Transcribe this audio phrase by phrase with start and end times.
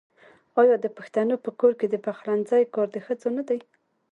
[0.61, 3.59] آیا د پښتنو په کور کې د پخلنځي کار د ښځو نه دی؟